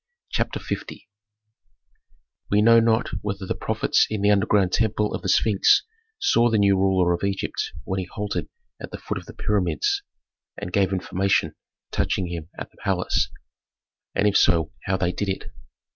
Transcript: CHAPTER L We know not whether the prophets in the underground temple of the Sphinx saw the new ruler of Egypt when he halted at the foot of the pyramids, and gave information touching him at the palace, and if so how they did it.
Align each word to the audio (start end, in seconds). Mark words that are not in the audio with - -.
CHAPTER 0.31 0.59
L 0.89 0.95
We 2.49 2.63
know 2.63 2.79
not 2.79 3.09
whether 3.21 3.45
the 3.45 3.53
prophets 3.53 4.07
in 4.09 4.23
the 4.23 4.31
underground 4.31 4.71
temple 4.71 5.13
of 5.13 5.21
the 5.21 5.29
Sphinx 5.29 5.83
saw 6.17 6.49
the 6.49 6.57
new 6.57 6.75
ruler 6.75 7.13
of 7.13 7.23
Egypt 7.23 7.71
when 7.83 7.99
he 7.99 8.05
halted 8.05 8.49
at 8.81 8.89
the 8.89 8.97
foot 8.97 9.19
of 9.19 9.27
the 9.27 9.33
pyramids, 9.35 10.01
and 10.59 10.73
gave 10.73 10.91
information 10.91 11.53
touching 11.91 12.29
him 12.29 12.49
at 12.57 12.71
the 12.71 12.77
palace, 12.77 13.29
and 14.15 14.27
if 14.27 14.35
so 14.35 14.71
how 14.85 14.97
they 14.97 15.11
did 15.11 15.29
it. 15.29 15.51